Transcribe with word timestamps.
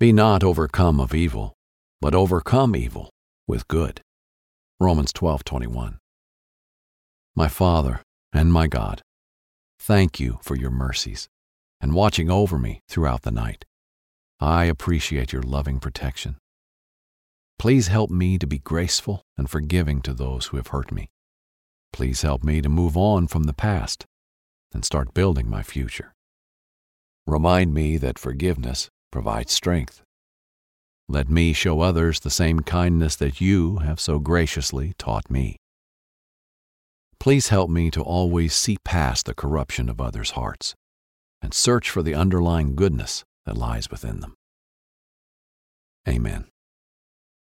Be 0.00 0.12
not 0.12 0.44
overcome 0.44 1.00
of 1.00 1.12
evil, 1.12 1.54
but 2.00 2.14
overcome 2.14 2.76
evil 2.76 3.10
with 3.48 3.66
good. 3.66 4.00
Romans 4.78 5.12
12:21. 5.12 5.98
My 7.34 7.48
Father 7.48 8.00
and 8.32 8.52
my 8.52 8.68
God, 8.68 9.02
thank 9.80 10.20
you 10.20 10.38
for 10.40 10.54
your 10.54 10.70
mercies 10.70 11.28
and 11.80 11.94
watching 11.94 12.30
over 12.30 12.60
me 12.60 12.78
throughout 12.88 13.22
the 13.22 13.32
night. 13.32 13.64
I 14.38 14.66
appreciate 14.66 15.32
your 15.32 15.42
loving 15.42 15.80
protection. 15.80 16.38
Please 17.58 17.88
help 17.88 18.08
me 18.08 18.38
to 18.38 18.46
be 18.46 18.60
graceful 18.60 19.24
and 19.36 19.50
forgiving 19.50 20.00
to 20.02 20.14
those 20.14 20.46
who 20.46 20.58
have 20.58 20.68
hurt 20.68 20.92
me. 20.92 21.08
Please 21.92 22.22
help 22.22 22.44
me 22.44 22.60
to 22.60 22.68
move 22.68 22.96
on 22.96 23.26
from 23.26 23.44
the 23.44 23.52
past 23.52 24.06
and 24.72 24.84
start 24.84 25.12
building 25.12 25.50
my 25.50 25.64
future. 25.64 26.14
Remind 27.26 27.74
me 27.74 27.96
that 27.96 28.16
forgiveness 28.16 28.88
provides 29.18 29.52
strength. 29.52 30.00
Let 31.08 31.28
me 31.28 31.52
show 31.52 31.80
others 31.80 32.20
the 32.20 32.30
same 32.30 32.60
kindness 32.60 33.16
that 33.16 33.40
you 33.40 33.78
have 33.78 33.98
so 33.98 34.20
graciously 34.20 34.92
taught 34.96 35.28
me. 35.28 35.56
Please 37.18 37.48
help 37.48 37.68
me 37.68 37.90
to 37.90 38.00
always 38.00 38.54
see 38.54 38.76
past 38.84 39.26
the 39.26 39.34
corruption 39.34 39.88
of 39.88 40.00
others' 40.00 40.36
hearts 40.38 40.76
and 41.42 41.52
search 41.52 41.90
for 41.90 42.00
the 42.00 42.14
underlying 42.14 42.76
goodness 42.76 43.24
that 43.44 43.56
lies 43.56 43.90
within 43.90 44.20
them. 44.20 44.34
Amen. 46.08 46.44